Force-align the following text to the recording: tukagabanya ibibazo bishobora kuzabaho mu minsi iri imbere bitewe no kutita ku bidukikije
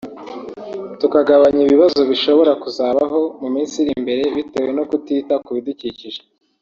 tukagabanya 0.99 1.61
ibibazo 1.63 1.99
bishobora 2.09 2.51
kuzabaho 2.63 3.19
mu 3.41 3.47
minsi 3.55 3.75
iri 3.81 3.91
imbere 3.99 4.23
bitewe 4.37 4.69
no 4.77 4.83
kutita 4.89 5.33
ku 5.45 5.49
bidukikije 5.55 6.19